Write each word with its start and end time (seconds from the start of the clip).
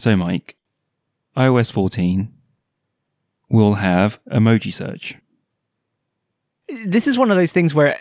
So, 0.00 0.16
Mike, 0.16 0.56
iOS 1.36 1.70
14 1.70 2.32
will 3.50 3.74
have 3.74 4.18
emoji 4.32 4.72
search. 4.72 5.14
This 6.86 7.06
is 7.06 7.18
one 7.18 7.30
of 7.30 7.36
those 7.36 7.52
things 7.52 7.74
where 7.74 8.00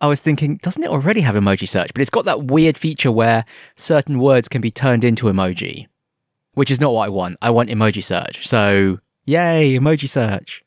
I 0.00 0.08
was 0.08 0.18
thinking, 0.18 0.56
doesn't 0.56 0.82
it 0.82 0.90
already 0.90 1.20
have 1.20 1.36
emoji 1.36 1.68
search? 1.68 1.94
But 1.94 2.00
it's 2.00 2.10
got 2.10 2.24
that 2.24 2.46
weird 2.46 2.76
feature 2.76 3.12
where 3.12 3.44
certain 3.76 4.18
words 4.18 4.48
can 4.48 4.60
be 4.60 4.72
turned 4.72 5.04
into 5.04 5.26
emoji, 5.26 5.86
which 6.54 6.72
is 6.72 6.80
not 6.80 6.92
what 6.92 7.06
I 7.06 7.08
want. 7.08 7.36
I 7.40 7.50
want 7.50 7.70
emoji 7.70 8.02
search. 8.02 8.44
So, 8.48 8.98
yay, 9.24 9.78
emoji 9.78 10.08
search. 10.08 10.64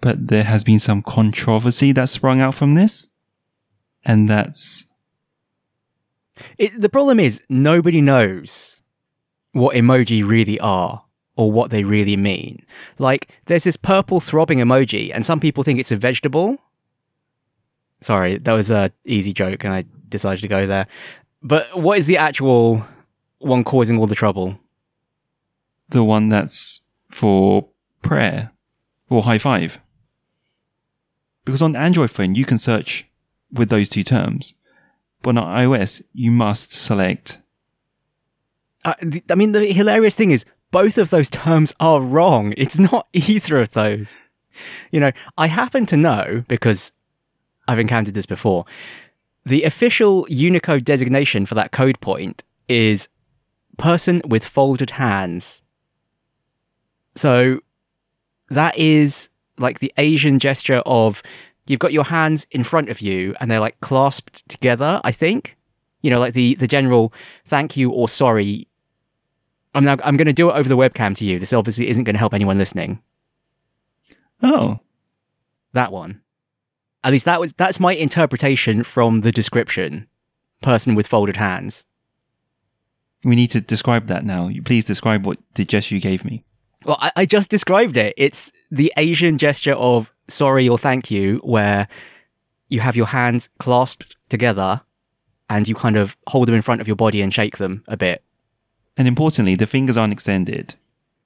But 0.00 0.26
there 0.26 0.42
has 0.42 0.64
been 0.64 0.80
some 0.80 1.00
controversy 1.00 1.92
that 1.92 2.08
sprung 2.08 2.40
out 2.40 2.56
from 2.56 2.74
this. 2.74 3.06
And 4.04 4.28
that's. 4.28 4.86
It, 6.58 6.72
the 6.76 6.88
problem 6.88 7.20
is, 7.20 7.40
nobody 7.48 8.00
knows 8.00 8.77
what 9.52 9.74
emoji 9.74 10.26
really 10.26 10.58
are 10.60 11.04
or 11.36 11.52
what 11.52 11.70
they 11.70 11.84
really 11.84 12.16
mean. 12.16 12.64
Like, 12.98 13.28
there's 13.46 13.64
this 13.64 13.76
purple 13.76 14.20
throbbing 14.20 14.58
emoji, 14.58 15.12
and 15.14 15.24
some 15.24 15.38
people 15.38 15.62
think 15.62 15.78
it's 15.78 15.92
a 15.92 15.96
vegetable. 15.96 16.58
Sorry, 18.00 18.38
that 18.38 18.52
was 18.52 18.70
a 18.70 18.90
easy 19.04 19.32
joke, 19.32 19.64
and 19.64 19.72
I 19.72 19.84
decided 20.08 20.40
to 20.40 20.48
go 20.48 20.66
there. 20.66 20.86
But 21.42 21.78
what 21.78 21.98
is 21.98 22.06
the 22.06 22.16
actual 22.16 22.84
one 23.38 23.62
causing 23.64 23.98
all 23.98 24.06
the 24.06 24.14
trouble? 24.14 24.58
The 25.90 26.02
one 26.02 26.28
that's 26.28 26.80
for 27.10 27.68
prayer 28.02 28.50
or 29.08 29.22
high 29.22 29.38
five. 29.38 29.78
Because 31.44 31.62
on 31.62 31.76
Android 31.76 32.10
phone, 32.10 32.34
you 32.34 32.44
can 32.44 32.58
search 32.58 33.06
with 33.52 33.70
those 33.70 33.88
two 33.88 34.02
terms. 34.02 34.54
But 35.22 35.36
on 35.36 35.44
iOS, 35.44 36.02
you 36.12 36.30
must 36.30 36.72
select. 36.72 37.40
Uh, 38.84 38.94
th- 38.94 39.24
I 39.30 39.34
mean, 39.34 39.52
the 39.52 39.72
hilarious 39.72 40.14
thing 40.14 40.30
is, 40.30 40.44
both 40.70 40.98
of 40.98 41.10
those 41.10 41.30
terms 41.30 41.72
are 41.80 42.00
wrong. 42.00 42.54
It's 42.56 42.78
not 42.78 43.08
either 43.12 43.60
of 43.60 43.70
those. 43.70 44.16
You 44.90 45.00
know, 45.00 45.12
I 45.36 45.46
happen 45.46 45.86
to 45.86 45.96
know, 45.96 46.44
because 46.48 46.92
I've 47.66 47.78
encountered 47.78 48.14
this 48.14 48.26
before, 48.26 48.64
the 49.44 49.62
official 49.64 50.26
Unicode 50.28 50.84
designation 50.84 51.46
for 51.46 51.54
that 51.54 51.72
code 51.72 52.00
point 52.00 52.44
is 52.68 53.08
person 53.78 54.20
with 54.26 54.44
folded 54.44 54.90
hands. 54.90 55.62
So 57.14 57.60
that 58.50 58.76
is 58.76 59.30
like 59.58 59.78
the 59.78 59.92
Asian 59.96 60.38
gesture 60.38 60.82
of 60.86 61.22
you've 61.66 61.78
got 61.80 61.92
your 61.92 62.04
hands 62.04 62.46
in 62.50 62.64
front 62.64 62.88
of 62.90 63.00
you 63.00 63.34
and 63.40 63.50
they're 63.50 63.60
like 63.60 63.80
clasped 63.80 64.48
together, 64.48 65.00
I 65.04 65.12
think. 65.12 65.56
You 66.02 66.10
know, 66.10 66.20
like 66.20 66.34
the, 66.34 66.54
the 66.54 66.66
general 66.68 67.12
thank 67.46 67.76
you 67.76 67.90
or 67.90 68.08
sorry. 68.08 68.68
I'm 69.74 69.84
now 69.84 69.96
I'm 70.04 70.16
gonna 70.16 70.32
do 70.32 70.50
it 70.50 70.54
over 70.54 70.68
the 70.68 70.76
webcam 70.76 71.16
to 71.16 71.24
you. 71.24 71.38
This 71.38 71.52
obviously 71.52 71.88
isn't 71.88 72.04
gonna 72.04 72.18
help 72.18 72.34
anyone 72.34 72.58
listening. 72.58 73.00
Oh, 74.42 74.80
That 75.72 75.92
one. 75.92 76.20
At 77.04 77.12
least 77.12 77.24
that 77.26 77.40
was 77.40 77.52
that's 77.54 77.80
my 77.80 77.94
interpretation 77.94 78.82
from 78.84 79.20
the 79.20 79.32
description. 79.32 80.06
Person 80.62 80.94
with 80.94 81.06
folded 81.06 81.36
hands. 81.36 81.84
we 83.24 83.36
need 83.36 83.50
to 83.52 83.60
describe 83.60 84.06
that 84.08 84.24
now. 84.24 84.50
Please 84.64 84.84
describe 84.84 85.24
what 85.26 85.38
the 85.54 85.64
gesture 85.64 85.94
you 85.94 86.00
gave 86.00 86.24
me. 86.24 86.44
Well, 86.84 86.98
I, 87.00 87.12
I 87.16 87.26
just 87.26 87.50
described 87.50 87.96
it. 87.96 88.14
It's 88.16 88.50
the 88.70 88.92
Asian 88.96 89.38
gesture 89.38 89.74
of 89.74 90.12
sorry 90.28 90.68
or 90.68 90.78
thank 90.78 91.10
you, 91.10 91.38
where 91.44 91.88
you 92.68 92.80
have 92.80 92.96
your 92.96 93.06
hands 93.06 93.48
clasped 93.58 94.16
together 94.28 94.80
and 95.50 95.66
you 95.66 95.74
kind 95.74 95.96
of 95.96 96.16
hold 96.26 96.48
them 96.48 96.54
in 96.54 96.62
front 96.62 96.80
of 96.80 96.86
your 96.86 96.96
body 96.96 97.22
and 97.22 97.32
shake 97.32 97.56
them 97.56 97.84
a 97.88 97.96
bit. 97.96 98.22
And 98.96 99.06
importantly, 99.06 99.54
the 99.54 99.66
fingers 99.66 99.96
aren't 99.96 100.12
extended. 100.12 100.74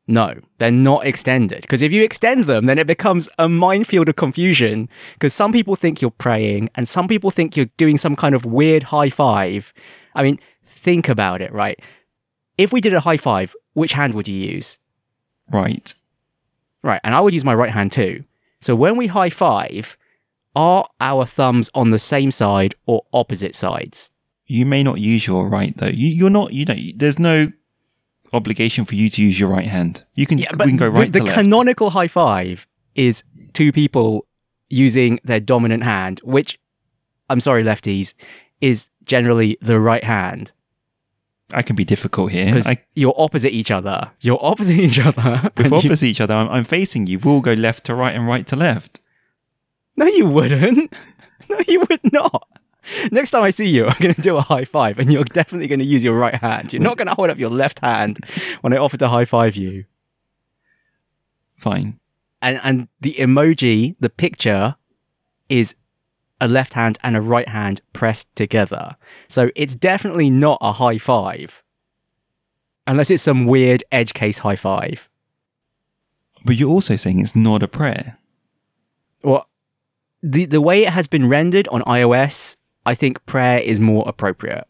No, 0.07 0.35
they're 0.59 0.71
not 0.71 1.07
extended. 1.07 1.63
Because 1.63 1.81
if 1.81 1.93
you 1.93 2.03
extend 2.03 2.45
them, 2.45 2.67
then 2.67 2.79
it 2.79 2.87
becomes 2.87 3.29
a 3.39 3.49
minefield 3.49 4.09
of 4.09 4.17
confusion. 4.17 4.89
Because 5.15 5.33
some 5.33 5.53
people 5.53 5.77
think 5.77 6.03
you're 6.03 6.11
praying, 6.11 6.71
and 6.75 6.89
some 6.89 7.09
people 7.09 7.31
think 7.31 7.57
you're 7.57 7.71
doing 7.77 7.99
some 7.99 8.17
kind 8.17 8.35
of 8.35 8.45
weird 8.45 8.83
high 8.83 9.11
five. 9.11 9.73
I 10.15 10.23
mean, 10.23 10.39
think 10.65 11.09
about 11.09 11.41
it, 11.41 11.53
right? 11.53 11.81
If 12.59 12.73
we 12.73 12.81
did 12.81 12.95
a 12.95 13.01
high 13.01 13.17
five, 13.17 13.55
which 13.75 13.93
hand 13.93 14.15
would 14.15 14.29
you 14.29 14.37
use? 14.37 14.79
Right. 15.51 15.95
Right, 16.83 17.01
and 17.05 17.15
I 17.15 17.21
would 17.21 17.33
use 17.33 17.45
my 17.45 17.55
right 17.55 17.71
hand 17.71 17.93
too. 17.93 18.25
So 18.61 18.75
when 18.75 18.97
we 18.97 19.07
high 19.07 19.31
five, 19.31 19.97
are 20.55 20.89
our 21.01 21.27
thumbs 21.27 21.71
on 21.75 21.91
the 21.91 21.99
same 21.99 22.31
side 22.31 22.75
or 22.87 23.05
opposite 23.13 23.55
sides? 23.55 24.11
You 24.53 24.67
may 24.67 24.83
not 24.83 25.01
use 25.01 25.27
your 25.27 25.49
right 25.49 25.75
though. 25.77 25.87
You, 25.87 26.09
you're 26.09 26.31
not. 26.31 26.53
You 26.53 26.67
don't. 26.67 26.99
There's 26.99 27.19
no 27.19 27.51
obligation 28.35 28.85
for 28.85 28.95
you 28.95 29.09
to 29.09 29.23
use 29.23 29.41
your 29.41 29.49
right 29.49 29.67
hand. 29.67 30.05
You 30.15 30.27
can. 30.27 30.39
we 30.39 30.45
can 30.45 30.77
go 30.77 30.89
right 30.89 31.11
the, 31.11 31.21
the 31.21 31.33
canonical 31.33 31.89
high 31.91 32.09
five 32.09 32.67
is 32.95 33.25
two 33.55 33.73
people 33.73 34.27
using 34.69 35.21
their 35.25 35.41
dominant 35.41 35.85
hand, 35.85 36.21
which 36.23 36.61
I'm 37.31 37.41
sorry, 37.41 37.65
lefties, 37.65 38.13
is 38.61 38.91
generally 39.05 39.57
the 39.63 39.81
right 39.81 40.05
hand 40.05 40.53
I 41.55 41.63
can 41.63 41.75
be 41.77 41.85
difficult 41.85 42.31
here. 42.31 42.47
because 42.47 42.67
I, 42.67 42.83
you're 42.95 43.15
opposite 43.17 43.53
each 43.53 43.71
other. 43.71 44.11
You're 44.21 44.39
opposite 44.45 44.77
each 44.89 44.99
other. 44.99 45.51
if 45.57 45.71
we're 45.71 45.79
you- 45.79 45.89
opposite 45.89 46.07
each 46.07 46.21
other, 46.21 46.35
I'm, 46.35 46.49
I'm 46.49 46.65
facing 46.65 47.07
you. 47.07 47.19
We'll 47.19 47.41
go 47.41 47.55
left 47.55 47.85
to 47.85 47.95
right 47.95 48.15
and 48.15 48.27
right 48.27 48.47
to 48.49 48.57
left. 48.57 49.01
no, 49.97 50.07
you 50.07 50.27
wouldn't. 50.27 50.93
No, 51.51 51.59
you 51.67 51.81
would 51.81 52.13
not. 52.13 52.47
Next 53.13 53.31
time 53.31 53.43
I 53.43 53.51
see 53.51 53.69
you, 53.69 53.87
I'm 53.89 53.97
going 54.01 54.15
to 54.15 54.23
do 54.23 54.37
a 54.37 54.41
high 54.41 54.65
five, 54.65 54.99
and 54.99 55.13
you're 55.13 55.25
definitely 55.25 55.69
going 55.69 55.81
to 55.81 55.87
use 55.87 56.05
your 56.05 56.15
right 56.15 56.35
hand. 56.35 56.73
You're 56.73 56.83
not 56.83 56.97
going 56.97 57.09
to 57.09 57.15
hold 57.15 57.31
up 57.31 57.39
your 57.39 57.51
left 57.51 57.81
hand 57.81 58.19
when 58.61 58.73
I 58.73 58.77
offer 58.77 58.97
to 58.97 59.09
high 59.09 59.25
five 59.25 59.57
you. 59.57 59.85
Fine. 61.57 62.01
and 62.41 62.61
and 62.63 62.89
the 63.01 63.15
emoji, 63.15 63.95
the 64.01 64.11
picture, 64.11 64.75
is 65.49 65.77
a 66.41 66.49
left 66.49 66.73
hand 66.75 66.99
and 67.05 67.17
a 67.17 67.21
right 67.21 67.49
hand 67.49 67.81
pressed 67.93 68.27
together. 68.35 68.97
So 69.29 69.51
it's 69.55 69.77
definitely 69.77 70.29
not 70.29 70.59
a 70.61 70.73
high 70.73 70.99
five, 70.99 71.63
unless 72.87 73.11
it's 73.11 73.23
some 73.23 73.47
weird 73.47 73.85
edge 73.93 74.13
case 74.13 74.39
high 74.39 74.57
five. 74.57 75.09
But 76.45 76.57
you're 76.57 76.71
also 76.71 76.97
saying 76.97 77.21
it's 77.21 77.37
not 77.37 77.63
a 77.63 77.69
prayer. 77.69 78.19
Well, 79.23 79.47
the 80.21 80.47
the 80.47 80.61
way 80.61 80.85
it 80.85 80.93
has 80.93 81.07
been 81.07 81.29
rendered 81.29 81.69
on 81.69 81.83
iOS, 81.83 82.57
I 82.85 82.95
think 82.95 83.25
prayer 83.27 83.61
is 83.61 83.81
more 83.81 84.05
appropriate. 84.07 84.67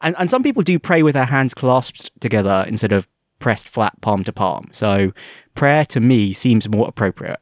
And 0.00 0.14
and 0.18 0.30
some 0.30 0.42
people 0.42 0.62
do 0.62 0.78
pray 0.78 1.02
with 1.02 1.14
their 1.14 1.26
hands 1.26 1.54
clasped 1.54 2.10
together 2.20 2.64
instead 2.68 2.92
of 2.92 3.08
pressed 3.38 3.68
flat 3.68 4.00
palm 4.00 4.24
to 4.24 4.32
palm. 4.32 4.68
So 4.72 5.12
prayer 5.54 5.84
to 5.86 6.00
me 6.00 6.32
seems 6.32 6.68
more 6.68 6.88
appropriate. 6.88 7.40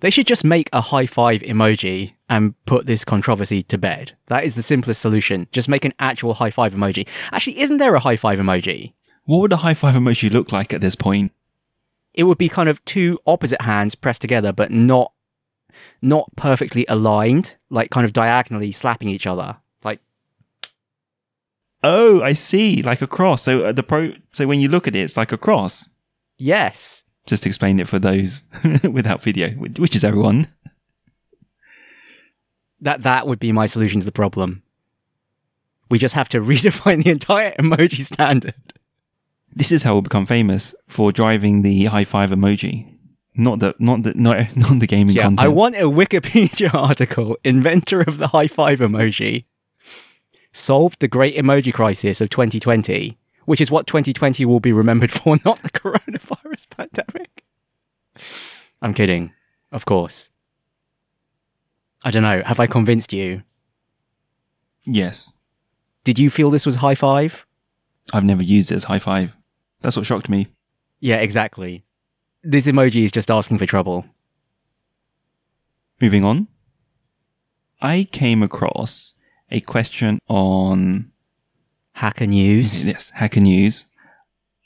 They 0.00 0.10
should 0.10 0.28
just 0.28 0.44
make 0.44 0.68
a 0.72 0.80
high 0.80 1.06
five 1.06 1.40
emoji 1.42 2.14
and 2.28 2.54
put 2.66 2.86
this 2.86 3.04
controversy 3.04 3.62
to 3.64 3.76
bed. 3.76 4.12
That 4.26 4.44
is 4.44 4.54
the 4.54 4.62
simplest 4.62 5.00
solution. 5.00 5.48
Just 5.52 5.68
make 5.68 5.84
an 5.84 5.92
actual 5.98 6.34
high 6.34 6.50
five 6.50 6.74
emoji. 6.74 7.08
Actually, 7.32 7.60
isn't 7.60 7.78
there 7.78 7.94
a 7.94 8.00
high 8.00 8.16
five 8.16 8.38
emoji? 8.38 8.94
What 9.24 9.38
would 9.38 9.52
a 9.52 9.56
high 9.56 9.74
five 9.74 9.94
emoji 9.94 10.30
look 10.30 10.52
like 10.52 10.72
at 10.72 10.80
this 10.80 10.96
point? 10.96 11.32
it 12.14 12.24
would 12.24 12.38
be 12.38 12.48
kind 12.48 12.68
of 12.68 12.84
two 12.84 13.18
opposite 13.26 13.62
hands 13.62 13.94
pressed 13.94 14.20
together, 14.20 14.52
but 14.52 14.70
not 14.70 15.12
not 16.00 16.28
perfectly 16.36 16.84
aligned, 16.88 17.54
like 17.72 17.90
kind 17.90 18.04
of 18.04 18.12
diagonally 18.12 18.70
slapping 18.70 19.08
each 19.08 19.26
other. 19.26 19.56
Like 19.82 19.98
Oh, 21.82 22.22
I 22.22 22.34
see. 22.34 22.82
Like 22.82 23.02
a 23.02 23.06
cross. 23.08 23.42
So 23.42 23.64
uh, 23.64 23.72
the 23.72 23.82
pro. 23.82 24.12
So 24.32 24.46
when 24.46 24.60
you 24.60 24.68
look 24.68 24.86
at 24.86 24.94
it, 24.94 25.00
it's 25.00 25.16
like 25.16 25.32
a 25.32 25.38
cross. 25.38 25.88
yes, 26.38 27.02
Just 27.26 27.46
explain 27.46 27.80
it 27.80 27.88
for 27.88 27.98
those 27.98 28.42
without 28.84 29.22
video, 29.22 29.50
which 29.50 29.78
which 29.78 29.96
is 29.96 30.04
everyone. 30.04 30.46
that 32.80 33.02
that 33.02 33.26
would 33.26 33.38
be 33.38 33.52
my 33.52 33.66
solution 33.66 34.00
to 34.00 34.06
the 34.06 34.12
problem. 34.12 34.62
We 35.90 35.98
just 35.98 36.14
have 36.14 36.28
to 36.30 36.40
redefine 36.50 37.02
the 37.04 37.10
entire 37.10 37.52
emoji 37.58 38.02
standard. 38.02 38.54
This 39.54 39.70
is 39.70 39.82
how 39.82 39.92
we'll 39.92 40.02
become 40.02 40.24
famous 40.26 40.74
for 40.88 41.12
driving 41.12 41.62
the 41.62 41.84
high 41.86 42.04
five 42.04 42.30
emoji. 42.30 42.91
Not 43.34 43.60
the 43.60 43.74
not 43.78 44.02
the 44.02 44.12
not, 44.14 44.54
not 44.56 44.78
the 44.78 44.86
gaming 44.86 45.16
Yeah, 45.16 45.22
content. 45.22 45.40
I 45.40 45.48
want 45.48 45.74
a 45.76 45.82
Wikipedia 45.84 46.72
article. 46.88 47.36
Inventor 47.44 48.00
of 48.02 48.18
the 48.18 48.28
high 48.28 48.48
five 48.48 48.80
emoji 48.80 49.44
solved 50.52 51.00
the 51.00 51.08
great 51.08 51.34
emoji 51.36 51.72
crisis 51.72 52.20
of 52.20 52.28
2020, 52.28 53.16
which 53.46 53.60
is 53.60 53.70
what 53.70 53.86
2020 53.86 54.44
will 54.44 54.60
be 54.60 54.72
remembered 54.72 55.10
for, 55.18 55.38
not 55.44 55.62
the 55.62 55.70
coronavirus 55.70 56.66
pandemic. 56.70 57.44
I'm 58.82 58.92
kidding, 58.92 59.32
of 59.70 59.86
course. 59.86 60.28
I 62.04 62.10
don't 62.10 62.22
know. 62.24 62.42
Have 62.44 62.60
I 62.60 62.66
convinced 62.66 63.12
you? 63.12 63.42
yes, 64.84 65.32
Did 66.04 66.18
you 66.18 66.28
feel 66.30 66.50
this 66.50 66.66
was 66.66 66.74
high 66.76 66.96
five? 66.96 67.46
I've 68.12 68.24
never 68.24 68.42
used 68.42 68.72
it 68.72 68.74
as 68.74 68.84
high 68.84 68.98
five. 68.98 69.36
That's 69.80 69.96
what 69.96 70.04
shocked 70.04 70.28
me. 70.28 70.48
Yeah, 71.00 71.16
exactly. 71.16 71.84
This 72.44 72.66
emoji 72.66 73.04
is 73.04 73.12
just 73.12 73.30
asking 73.30 73.58
for 73.58 73.66
trouble. 73.66 74.04
Moving 76.00 76.24
on, 76.24 76.48
I 77.80 78.08
came 78.10 78.42
across 78.42 79.14
a 79.50 79.60
question 79.60 80.18
on 80.28 81.12
Hacker 81.92 82.26
News. 82.26 82.84
Yes, 82.84 83.10
Hacker 83.10 83.40
News. 83.40 83.86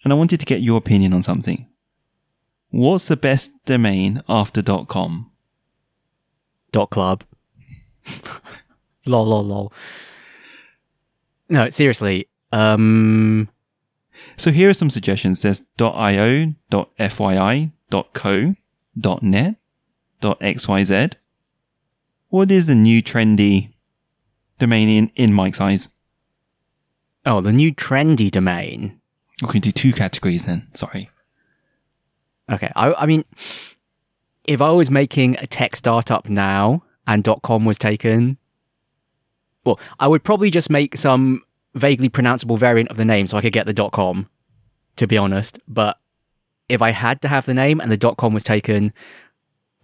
And 0.02 0.12
I 0.12 0.17
wanted 0.17 0.40
to 0.40 0.46
get 0.46 0.62
your 0.62 0.78
opinion 0.78 1.12
on 1.12 1.23
something. 1.23 1.67
What's 2.70 3.08
the 3.08 3.17
best 3.17 3.50
domain 3.67 4.23
after 4.28 4.62
dot 4.62 4.88
.com? 4.88 5.31
Dot 6.73 6.90
club. 6.90 7.25
lol, 9.06 9.26
lol, 9.26 9.44
lol. 9.44 9.73
No, 11.49 11.69
seriously. 11.70 12.28
Um, 12.52 13.49
So 14.36 14.50
here 14.50 14.70
are 14.70 14.74
some 14.74 14.90
suggestions. 14.90 15.42
There's 15.42 15.62
.io, 15.78 16.54
.fyi, 16.70 17.72
.co, 18.12 18.54
.net, 19.22 19.56
.xyz. 20.22 21.12
What 22.28 22.50
is 22.50 22.66
the 22.66 22.74
new 22.74 23.02
trendy 23.02 23.72
domain 24.58 24.88
in, 24.88 25.10
in 25.14 25.32
Mike's 25.32 25.60
eyes? 25.60 25.88
oh, 27.26 27.40
the 27.40 27.52
new 27.52 27.74
trendy 27.74 28.30
domain. 28.30 28.98
We 29.42 29.48
can 29.48 29.60
do 29.60 29.72
two 29.72 29.92
categories 29.92 30.46
then. 30.46 30.66
Sorry. 30.72 31.10
Okay. 32.50 32.70
I, 32.74 32.94
I 32.94 33.06
mean, 33.06 33.24
if 34.44 34.62
I 34.62 34.70
was 34.70 34.90
making 34.90 35.36
a 35.38 35.46
tech 35.46 35.76
startup 35.76 36.28
now 36.28 36.84
and 37.06 37.28
.com 37.42 37.64
was 37.64 37.76
taken, 37.76 38.38
well, 39.64 39.78
I 39.98 40.06
would 40.06 40.24
probably 40.24 40.50
just 40.50 40.70
make 40.70 40.96
some 40.96 41.42
vaguely 41.76 42.08
pronounceable 42.08 42.58
variant 42.58 42.90
of 42.90 42.96
the 42.96 43.05
name 43.05 43.26
so 43.26 43.37
I 43.37 43.40
could 43.40 43.52
get 43.52 43.67
the 43.67 43.73
dot 43.73 43.93
.com, 43.93 44.28
to 44.96 45.06
be 45.06 45.17
honest. 45.17 45.61
But 45.69 45.99
if 46.69 46.82
I 46.82 46.90
had 46.90 47.20
to 47.23 47.28
have 47.28 47.46
the 47.46 47.55
name 47.55 47.81
and 47.81 47.93
the 47.93 47.96
dot 47.96 48.17
.com 48.17 48.34
was 48.34 48.43
taken, 48.43 48.93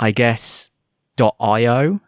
I 0.01 0.11
guess 0.11 0.71
dot 1.17 1.37
.io 1.39 2.01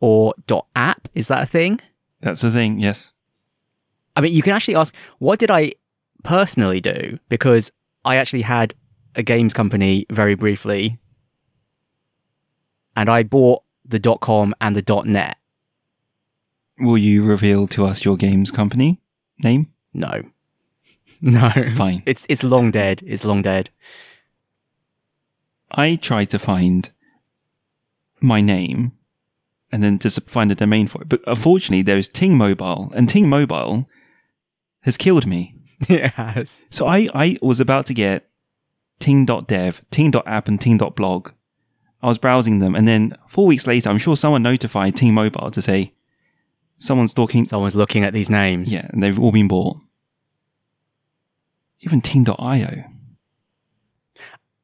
or 0.00 0.34
dot 0.46 0.66
.app, 0.76 1.08
is 1.14 1.28
that 1.28 1.42
a 1.42 1.46
thing? 1.46 1.80
That's 2.20 2.44
a 2.44 2.50
thing. 2.50 2.78
Yes. 2.78 3.12
I 4.14 4.20
mean, 4.20 4.32
you 4.32 4.42
can 4.42 4.52
actually 4.52 4.76
ask, 4.76 4.94
what 5.18 5.38
did 5.38 5.50
I 5.50 5.72
personally 6.22 6.80
do? 6.80 7.18
Because 7.28 7.70
I 8.04 8.16
actually 8.16 8.42
had 8.42 8.74
a 9.14 9.22
games 9.22 9.54
company 9.54 10.06
very 10.10 10.34
briefly, 10.34 10.98
and 12.96 13.08
I 13.08 13.22
bought 13.22 13.62
the 13.84 14.00
.com 14.20 14.54
and 14.60 14.76
the 14.76 15.02
.net. 15.04 15.36
Will 16.78 16.98
you 16.98 17.24
reveal 17.24 17.66
to 17.68 17.86
us 17.86 18.04
your 18.04 18.16
games 18.16 18.50
company 18.50 19.00
name? 19.38 19.72
No, 19.92 20.22
no, 21.20 21.50
Fine. 21.74 22.02
It's 22.06 22.26
it's 22.28 22.42
long 22.42 22.70
dead. 22.70 23.02
It's 23.06 23.24
long 23.24 23.42
dead. 23.42 23.70
I 25.70 25.96
tried 25.96 26.30
to 26.30 26.38
find 26.38 26.90
my 28.20 28.40
name 28.40 28.92
and 29.72 29.82
then 29.82 29.98
just 29.98 30.20
find 30.28 30.50
a 30.52 30.54
domain 30.54 30.86
for 30.86 31.02
it. 31.02 31.08
But 31.08 31.22
unfortunately, 31.26 31.82
there's 31.82 32.08
Ting 32.08 32.36
Mobile, 32.36 32.92
and 32.94 33.08
Ting 33.08 33.28
Mobile 33.28 33.88
has 34.82 34.96
killed 34.96 35.26
me. 35.26 35.54
yes. 35.88 36.64
So 36.70 36.86
I, 36.86 37.08
I 37.14 37.36
was 37.42 37.60
about 37.60 37.86
to 37.86 37.94
get 37.94 38.28
ting.dev, 39.00 39.82
ting.app, 39.90 40.48
and 40.48 40.60
ting.blog. 40.60 41.30
I 42.02 42.06
was 42.06 42.18
browsing 42.18 42.60
them, 42.60 42.74
and 42.74 42.86
then 42.86 43.16
four 43.26 43.46
weeks 43.46 43.66
later, 43.66 43.90
I'm 43.90 43.98
sure 43.98 44.16
someone 44.16 44.42
notified 44.42 44.96
Ting 44.96 45.12
Mobile 45.12 45.50
to 45.50 45.60
say 45.60 45.92
someone's 46.78 47.12
stalking. 47.12 47.44
Someone's 47.46 47.76
looking 47.76 48.04
at 48.04 48.12
these 48.12 48.30
names. 48.30 48.72
Yeah, 48.72 48.86
and 48.90 49.02
they've 49.02 49.18
all 49.18 49.32
been 49.32 49.48
bought. 49.48 49.78
Even 51.80 52.00
ting.io. 52.00 52.84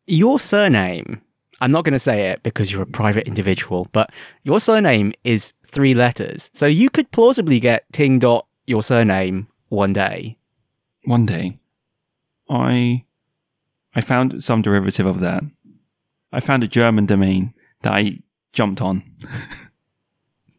Your 0.06 0.40
surname. 0.40 1.20
I'm 1.60 1.70
not 1.70 1.84
going 1.84 1.92
to 1.92 1.98
say 1.98 2.30
it 2.30 2.42
because 2.42 2.72
you're 2.72 2.82
a 2.82 2.86
private 2.86 3.28
individual, 3.28 3.86
but 3.92 4.10
your 4.42 4.58
surname 4.58 5.12
is 5.22 5.52
three 5.66 5.94
letters. 5.94 6.50
So 6.54 6.66
you 6.66 6.90
could 6.90 7.10
plausibly 7.12 7.60
get 7.60 7.84
ting 7.92 8.18
dot 8.18 8.46
your 8.66 8.82
surname 8.82 9.46
one 9.68 9.92
day. 9.92 10.36
one 11.04 11.24
day 11.26 11.58
I 12.48 13.04
I 13.94 14.00
found 14.00 14.42
some 14.42 14.62
derivative 14.62 15.06
of 15.06 15.20
that. 15.20 15.44
I 16.32 16.40
found 16.40 16.62
a 16.62 16.68
German 16.68 17.06
domain 17.06 17.54
that 17.82 17.92
I 17.92 18.18
jumped 18.52 18.80
on 18.80 19.02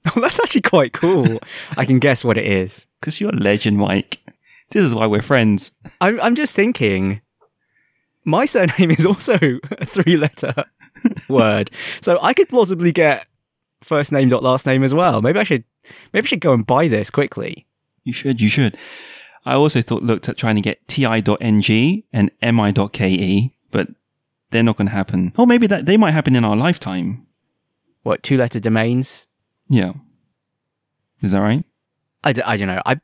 Oh, 0.15 0.19
that's 0.19 0.39
actually 0.39 0.61
quite 0.61 0.91
cool. 0.93 1.39
I 1.77 1.85
can 1.85 1.99
guess 1.99 2.23
what 2.25 2.37
it 2.37 2.45
is. 2.45 2.85
because 2.99 3.21
you're 3.21 3.29
a 3.31 3.35
legend, 3.35 3.77
Mike. 3.77 4.19
This 4.71 4.83
is 4.83 4.93
why 4.93 5.07
we're 5.07 5.21
friends. 5.21 5.71
I'm, 6.01 6.19
I'm 6.19 6.35
just 6.35 6.55
thinking, 6.55 7.21
my 8.25 8.45
surname 8.45 8.91
is 8.91 9.05
also 9.05 9.37
a 9.71 9.85
three 9.85 10.17
letter 10.17 10.53
word. 11.29 11.71
So 12.01 12.19
I 12.21 12.33
could 12.33 12.49
plausibly 12.49 12.91
get 12.91 13.27
first 13.81 14.11
name 14.11 14.29
dot 14.29 14.43
last 14.43 14.65
name 14.65 14.83
as 14.83 14.93
well. 14.93 15.21
Maybe 15.21 15.39
I 15.39 15.43
should, 15.43 15.63
maybe 16.11 16.25
I 16.25 16.27
should 16.27 16.39
go 16.41 16.53
and 16.53 16.65
buy 16.65 16.87
this 16.87 17.09
quickly. 17.09 17.65
You 18.03 18.13
should, 18.13 18.41
you 18.41 18.49
should. 18.49 18.77
I 19.45 19.53
also 19.53 19.81
thought 19.81 20.03
looked 20.03 20.27
at 20.27 20.37
trying 20.37 20.55
to 20.55 20.61
get 20.61 20.85
ti.ng 20.87 22.03
and 22.13 22.31
mi.ke, 22.41 23.51
but 23.71 23.87
they're 24.51 24.63
not 24.63 24.77
going 24.77 24.87
to 24.87 24.93
happen. 24.93 25.33
Or 25.37 25.47
maybe 25.47 25.67
that 25.67 25.85
they 25.85 25.97
might 25.97 26.11
happen 26.11 26.35
in 26.35 26.43
our 26.45 26.55
lifetime. 26.55 27.25
What, 28.03 28.23
two 28.23 28.37
letter 28.37 28.59
domains? 28.59 29.27
Yeah. 29.69 29.93
Is 31.21 31.31
that 31.31 31.39
right? 31.39 31.63
I, 32.23 32.33
d- 32.33 32.41
I 32.41 32.57
don't 32.57 32.67
know. 32.67 32.81
I, 32.85 32.99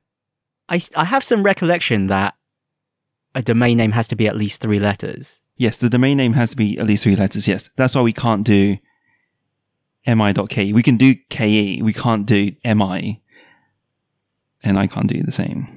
I, 0.67 0.81
I 0.95 1.06
have 1.06 1.23
some 1.23 1.44
recollection 1.44 2.07
that 2.07 2.35
a 3.35 3.41
domain 3.41 3.77
name 3.77 3.91
has 3.91 4.07
to 4.09 4.15
be 4.15 4.27
at 4.27 4.35
least 4.35 4.61
three 4.61 4.79
letters. 4.79 5.41
Yes, 5.57 5.77
the 5.77 5.89
domain 5.89 6.17
name 6.17 6.33
has 6.33 6.51
to 6.51 6.56
be 6.56 6.77
at 6.77 6.85
least 6.85 7.03
three 7.03 7.15
letters. 7.15 7.47
Yes, 7.47 7.69
that's 7.75 7.95
why 7.95 8.01
we 8.01 8.13
can't 8.13 8.45
do 8.45 8.77
mi.ke. 10.06 10.73
We 10.73 10.83
can 10.83 10.97
do 10.97 11.15
ke, 11.15 11.83
we 11.83 11.94
can't 11.94 12.25
do 12.25 12.51
mi, 12.63 13.21
and 14.63 14.79
I 14.79 14.88
can't 14.88 15.07
do 15.07 15.21
the 15.21 15.31
same. 15.31 15.75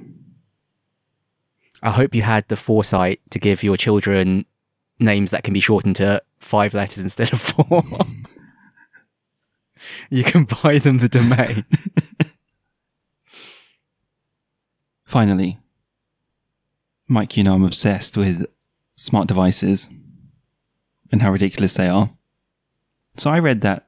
I 1.81 1.91
hope 1.91 2.15
you 2.15 2.21
had 2.21 2.47
the 2.47 2.55
foresight 2.55 3.19
to 3.31 3.39
give 3.39 3.61
your 3.61 3.75
children 3.75 4.45
names 4.99 5.31
that 5.31 5.43
can 5.43 5.53
be 5.53 5.59
shortened 5.59 5.97
to 5.97 6.21
five 6.39 6.73
letters 6.73 7.03
instead 7.03 7.33
of 7.33 7.41
four. 7.41 7.83
you 10.09 10.23
can 10.23 10.45
buy 10.45 10.79
them 10.79 10.99
the 10.99 11.09
domain. 11.09 11.65
Finally, 15.05 15.59
Mike, 17.07 17.37
you 17.37 17.43
know 17.43 17.53
I'm 17.53 17.63
obsessed 17.63 18.17
with 18.17 18.45
smart 18.95 19.27
devices 19.27 19.89
and 21.11 21.21
how 21.21 21.31
ridiculous 21.31 21.75
they 21.75 21.87
are. 21.87 22.09
So 23.17 23.29
I 23.29 23.39
read 23.39 23.61
that 23.61 23.87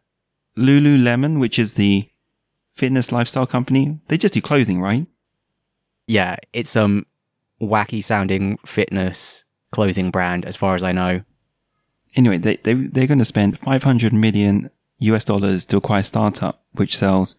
Lululemon, 0.57 1.39
which 1.39 1.57
is 1.57 1.73
the 1.73 2.09
fitness 2.73 3.11
lifestyle 3.11 3.47
company, 3.47 3.99
they 4.07 4.17
just 4.17 4.33
do 4.33 4.41
clothing, 4.41 4.81
right? 4.81 5.07
yeah, 6.07 6.35
it's 6.53 6.69
some 6.69 7.05
wacky 7.61 8.03
sounding 8.03 8.57
fitness 8.65 9.43
clothing 9.71 10.11
brand, 10.11 10.45
as 10.45 10.55
far 10.55 10.75
as 10.75 10.83
I 10.83 10.91
know. 10.91 11.21
Anyway, 12.15 12.37
they, 12.37 12.57
they, 12.57 12.73
they're 12.73 13.07
going 13.07 13.19
to 13.19 13.25
spend 13.25 13.59
500 13.59 14.13
million 14.13 14.69
US 14.99 15.25
dollars 15.25 15.65
to 15.67 15.77
acquire 15.77 16.01
a 16.01 16.03
startup 16.03 16.63
which 16.73 16.97
sells 16.97 17.35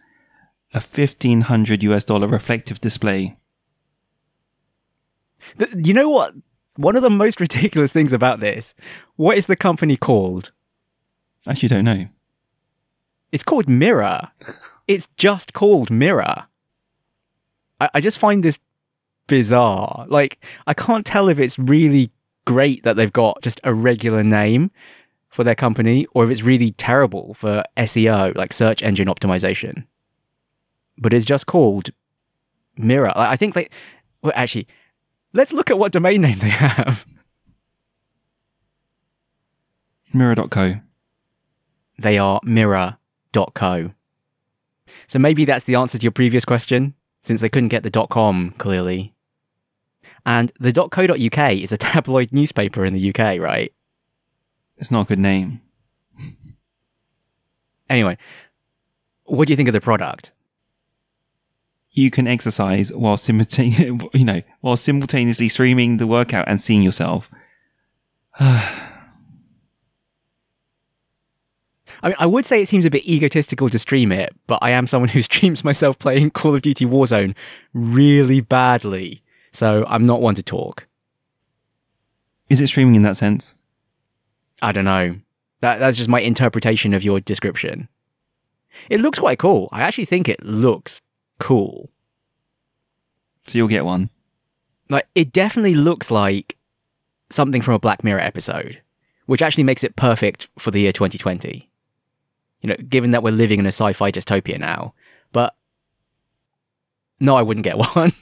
a 0.73 0.81
1500 0.81 1.83
US 1.85 2.05
dollar 2.05 2.27
reflective 2.27 2.81
display. 2.81 3.37
You 5.77 5.95
know 5.95 6.11
what? 6.11 6.35
One 6.77 6.97
of 6.97 7.03
the 7.03 7.11
most 7.11 7.41
ridiculous 7.47 7.93
things 7.93 8.13
about 8.13 8.41
this, 8.41 8.75
what 9.17 9.39
is 9.39 9.47
the 9.47 9.57
company 9.57 9.97
called? 9.97 10.53
I 11.47 11.53
actually 11.53 11.69
don't 11.69 11.85
know. 11.85 12.09
It's 13.33 13.45
called 13.45 13.69
Mirror. 13.69 14.29
It's 14.89 15.09
just 15.17 15.53
called 15.53 15.91
Mirror. 15.91 16.47
I, 17.81 17.91
I 17.95 18.01
just 18.01 18.21
find 18.21 18.45
this 18.45 18.61
bizarre. 19.27 20.07
Like, 20.09 20.39
I 20.69 20.75
can't 20.75 21.05
tell 21.05 21.29
if 21.29 21.41
it's 21.41 21.59
really 21.59 22.13
great 22.45 22.85
that 22.85 22.95
they've 22.95 23.13
got 23.13 23.43
just 23.43 23.61
a 23.65 23.75
regular 23.75 24.23
name 24.23 24.71
for 25.37 25.45
their 25.45 25.55
company 25.55 26.07
or 26.15 26.25
if 26.25 26.31
it's 26.31 26.43
really 26.43 26.71
terrible 26.73 27.35
for 27.35 27.63
SEO, 27.77 28.35
like 28.35 28.55
search 28.55 28.83
engine 28.83 29.07
optimization. 29.07 29.85
But 30.97 31.13
it's 31.13 31.27
just 31.27 31.47
called 31.47 31.91
Mirror. 32.79 33.13
I 33.15 33.37
think 33.37 33.53
they, 33.53 33.69
well, 34.23 34.33
actually, 34.35 34.67
let's 35.35 35.53
look 35.53 35.71
at 35.71 35.79
what 35.79 35.93
domain 35.93 36.23
name 36.23 36.39
they 36.39 36.49
have. 36.49 37.05
Mirror.co. 40.15 40.81
They 41.99 42.17
are 42.17 42.41
mirror.co. 42.43 43.93
So 45.07 45.19
maybe 45.19 45.45
that's 45.45 45.65
the 45.67 45.75
answer 45.75 45.99
to 45.99 46.03
your 46.03 46.13
previous 46.13 46.47
question, 46.47 46.95
since 47.25 47.43
they 47.43 47.51
couldn't 47.51 47.69
get 47.69 47.83
the 47.83 48.07
.com 48.09 48.55
clearly. 48.57 49.13
And 50.25 50.51
the 50.59 50.73
.co.uk 50.73 51.53
is 51.53 51.73
a 51.73 51.77
tabloid 51.93 52.33
newspaper 52.33 52.87
in 52.87 52.95
the 52.95 53.11
UK, 53.11 53.39
right? 53.39 53.71
It's 54.79 54.91
not 54.91 55.03
a 55.03 55.09
good 55.09 55.19
name. 55.19 55.61
Anyway, 57.89 58.19
what 59.27 59.47
do 59.47 59.53
you 59.53 59.57
think 59.57 59.69
of 59.69 59.73
the 59.73 59.81
product? 59.81 60.33
You 61.93 62.11
can 62.11 62.27
exercise 62.27 62.93
while 62.93 63.17
simultaneously, 63.17 64.11
you 64.13 64.25
know, 64.25 64.43
while 64.61 64.77
simultaneously 64.77 65.49
streaming 65.49 65.97
the 65.97 66.07
workout 66.07 66.49
and 66.49 66.61
seeing 66.61 66.83
yourself. 66.83 67.31
I 72.03 72.09
mean, 72.09 72.17
I 72.19 72.27
would 72.27 72.45
say 72.45 72.61
it 72.61 72.69
seems 72.69 72.85
a 72.85 72.91
bit 72.91 73.07
egotistical 73.07 73.71
to 73.71 73.79
stream 73.79 74.13
it, 74.13 74.35
but 74.47 74.59
I 74.61 74.71
am 74.71 74.87
someone 74.87 75.09
who 75.09 75.23
streams 75.31 75.65
myself 75.65 75.99
playing 75.99 76.31
Call 76.33 76.55
of 76.55 76.63
Duty 76.63 76.85
Warzone 76.85 77.35
really 77.73 78.41
badly. 78.41 79.23
So 79.53 79.87
I'm 79.89 80.05
not 80.05 80.21
one 80.21 80.35
to 80.35 80.43
talk. 80.43 80.87
Is 82.51 82.61
it 82.61 82.67
streaming 82.67 82.97
in 82.97 83.03
that 83.03 83.17
sense? 83.17 83.55
I 84.63 84.73
don't 84.73 84.85
know. 84.85 85.17
That 85.61 85.79
that's 85.79 85.97
just 85.97 86.09
my 86.09 86.21
interpretation 86.21 86.95
of 86.95 87.03
your 87.03 87.21
description. 87.21 87.89
It 88.91 89.01
looks 89.01 89.19
quite 89.19 89.39
cool. 89.39 89.69
I 89.73 89.83
actually 89.83 90.05
think 90.05 90.29
it 90.29 90.45
looks 90.45 91.01
cool. 91.39 91.91
So 93.47 93.59
you'll 93.59 93.69
get 93.69 93.85
one. 93.85 94.11
Like 94.89 95.07
it 95.15 95.33
definitely 95.33 95.75
looks 95.75 96.11
like 96.11 96.57
something 97.31 97.63
from 97.63 97.75
a 97.75 97.79
Black 97.79 98.05
Mirror 98.05 98.21
episode, 98.21 98.81
which 99.27 99.43
actually 99.43 99.65
makes 99.65 99.85
it 99.85 99.97
perfect 99.97 100.49
for 100.59 100.71
the 100.71 100.81
year 100.81 100.93
2020. 100.93 101.69
You 102.63 102.69
know, 102.69 102.77
given 102.89 103.11
that 103.13 103.23
we're 103.23 103.33
living 103.33 103.59
in 103.59 103.67
a 103.67 103.69
sci-fi 103.69 104.11
dystopia 104.11 104.59
now. 104.59 104.95
But 105.33 105.55
no, 107.21 107.37
I 107.37 107.43
wouldn't 107.43 107.65
get 107.65 107.79
one. 107.97 108.13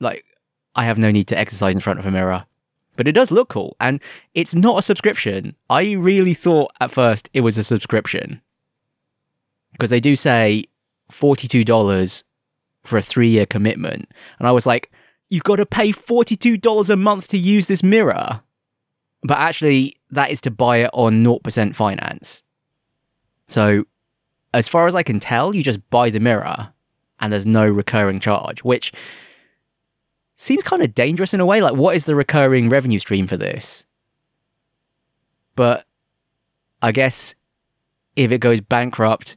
like 0.00 0.24
I 0.74 0.84
have 0.84 0.98
no 0.98 1.10
need 1.10 1.28
to 1.28 1.38
exercise 1.38 1.74
in 1.74 1.80
front 1.80 1.98
of 1.98 2.06
a 2.06 2.10
mirror. 2.10 2.46
But 2.98 3.06
it 3.06 3.12
does 3.12 3.30
look 3.30 3.48
cool 3.48 3.76
and 3.80 4.00
it's 4.34 4.56
not 4.56 4.80
a 4.80 4.82
subscription. 4.82 5.54
I 5.70 5.92
really 5.92 6.34
thought 6.34 6.72
at 6.80 6.90
first 6.90 7.30
it 7.32 7.42
was 7.42 7.56
a 7.56 7.62
subscription. 7.62 8.42
Because 9.70 9.90
they 9.90 10.00
do 10.00 10.16
say 10.16 10.64
$42 11.12 12.24
for 12.82 12.98
a 12.98 13.00
3-year 13.00 13.46
commitment. 13.46 14.10
And 14.40 14.48
I 14.48 14.50
was 14.50 14.66
like, 14.66 14.90
you've 15.30 15.44
got 15.44 15.56
to 15.56 15.64
pay 15.64 15.92
$42 15.92 16.90
a 16.90 16.96
month 16.96 17.28
to 17.28 17.38
use 17.38 17.68
this 17.68 17.84
mirror. 17.84 18.40
But 19.22 19.38
actually, 19.38 19.96
that 20.10 20.30
is 20.30 20.40
to 20.40 20.50
buy 20.50 20.78
it 20.78 20.90
on 20.92 21.22
0% 21.22 21.76
finance. 21.76 22.42
So, 23.46 23.84
as 24.52 24.66
far 24.66 24.88
as 24.88 24.96
I 24.96 25.04
can 25.04 25.20
tell, 25.20 25.54
you 25.54 25.62
just 25.62 25.88
buy 25.90 26.10
the 26.10 26.18
mirror 26.20 26.72
and 27.20 27.32
there's 27.32 27.46
no 27.46 27.64
recurring 27.64 28.18
charge, 28.18 28.64
which 28.64 28.92
seems 30.38 30.62
kind 30.62 30.82
of 30.82 30.94
dangerous 30.94 31.34
in 31.34 31.40
a 31.40 31.46
way. 31.46 31.60
Like, 31.60 31.74
what 31.74 31.94
is 31.94 32.06
the 32.06 32.14
recurring 32.14 32.70
revenue 32.70 32.98
stream 32.98 33.26
for 33.26 33.36
this? 33.36 33.84
But 35.54 35.84
I 36.80 36.92
guess 36.92 37.34
if 38.16 38.30
it 38.30 38.38
goes 38.38 38.60
bankrupt 38.60 39.36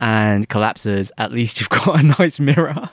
and 0.00 0.48
collapses, 0.48 1.12
at 1.16 1.32
least 1.32 1.60
you've 1.60 1.68
got 1.70 2.00
a 2.00 2.02
nice 2.02 2.38
mirror. 2.38 2.90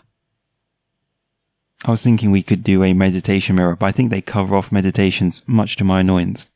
I 1.83 1.91
was 1.91 2.01
thinking 2.01 2.31
we 2.31 2.43
could 2.43 2.63
do 2.63 2.83
a 2.83 2.93
meditation 2.93 3.55
mirror, 3.55 3.75
but 3.75 3.87
I 3.87 3.91
think 3.91 4.09
they 4.09 4.21
cover 4.21 4.55
off 4.55 4.71
meditations, 4.71 5.43
much 5.47 5.75
to 5.77 5.83
my 5.83 5.99
annoyance. 5.99 6.49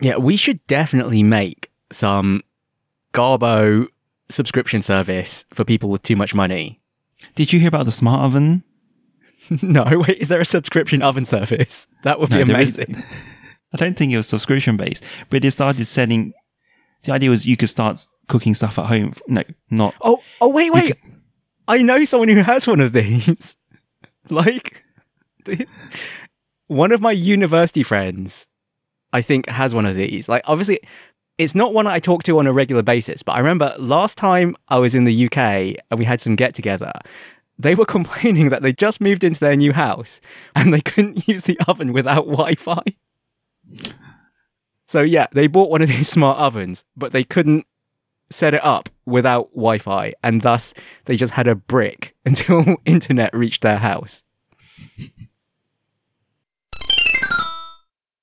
Yeah, 0.00 0.16
we 0.16 0.36
should 0.36 0.66
definitely 0.66 1.22
make 1.22 1.70
some 1.90 2.42
Garbo 3.12 3.86
subscription 4.28 4.82
service 4.82 5.44
for 5.52 5.64
people 5.64 5.90
with 5.90 6.02
too 6.02 6.16
much 6.16 6.34
money. 6.34 6.80
Did 7.34 7.52
you 7.52 7.60
hear 7.60 7.68
about 7.68 7.86
the 7.86 7.92
smart 7.92 8.20
oven? 8.20 8.64
no, 9.62 9.84
wait, 10.06 10.18
is 10.18 10.28
there 10.28 10.40
a 10.40 10.44
subscription 10.44 11.02
oven 11.02 11.24
service? 11.24 11.86
That 12.02 12.20
would 12.20 12.30
be 12.30 12.36
No, 12.44 12.58
is- 12.58 12.78
amazing. 12.78 13.04
I 13.72 13.76
don't 13.76 13.96
think 13.96 14.12
it 14.12 14.16
was 14.16 14.28
subscription 14.28 14.76
based, 14.76 15.02
but 15.30 15.44
it 15.44 15.50
started 15.50 15.84
setting. 15.86 16.32
The 17.02 17.12
idea 17.12 17.30
was 17.30 17.44
you 17.44 17.56
could 17.56 17.68
start 17.68 18.06
cooking 18.28 18.54
stuff 18.54 18.78
at 18.78 18.86
home. 18.86 19.12
No, 19.26 19.42
not. 19.70 19.94
Oh, 20.00 20.20
oh, 20.40 20.48
wait, 20.48 20.72
wait. 20.72 20.96
I 21.66 21.82
know 21.82 22.04
someone 22.04 22.28
who 22.28 22.40
has 22.42 22.68
one 22.68 22.80
of 22.80 22.92
these. 22.92 23.56
like, 24.30 24.84
the- 25.44 25.66
one 26.68 26.92
of 26.92 27.00
my 27.00 27.12
university 27.12 27.82
friends, 27.82 28.46
I 29.12 29.22
think, 29.22 29.48
has 29.48 29.74
one 29.74 29.86
of 29.86 29.96
these. 29.96 30.28
Like, 30.28 30.42
obviously, 30.46 30.78
it's 31.36 31.54
not 31.54 31.74
one 31.74 31.86
I 31.88 31.98
talk 31.98 32.22
to 32.24 32.38
on 32.38 32.46
a 32.46 32.52
regular 32.52 32.82
basis, 32.82 33.22
but 33.24 33.32
I 33.32 33.38
remember 33.38 33.74
last 33.78 34.16
time 34.16 34.56
I 34.68 34.78
was 34.78 34.94
in 34.94 35.04
the 35.04 35.26
UK 35.26 35.36
and 35.90 35.98
we 35.98 36.04
had 36.04 36.20
some 36.20 36.36
get 36.36 36.54
together. 36.54 36.92
They 37.58 37.74
were 37.74 37.86
complaining 37.86 38.48
that 38.48 38.62
they 38.62 38.72
just 38.72 39.00
moved 39.00 39.22
into 39.24 39.40
their 39.40 39.56
new 39.56 39.72
house 39.72 40.20
and 40.56 40.72
they 40.72 40.80
couldn't 40.80 41.28
use 41.28 41.42
the 41.42 41.58
oven 41.66 41.92
without 41.92 42.26
Wi 42.26 42.54
Fi. 42.54 42.82
So, 44.86 45.02
yeah, 45.02 45.26
they 45.32 45.46
bought 45.46 45.70
one 45.70 45.82
of 45.82 45.88
these 45.88 46.08
smart 46.16 46.38
ovens, 46.38 46.84
but 46.96 47.12
they 47.12 47.24
couldn't 47.24 47.66
set 48.30 48.54
it 48.54 48.64
up 48.64 48.88
without 49.06 49.50
Wi 49.50 49.78
Fi, 49.78 50.14
and 50.22 50.42
thus 50.42 50.74
they 51.04 51.16
just 51.16 51.32
had 51.32 51.46
a 51.46 51.54
brick 51.54 52.14
until 52.24 52.76
internet 52.84 53.34
reached 53.34 53.62
their 53.62 53.78
house. 53.78 54.22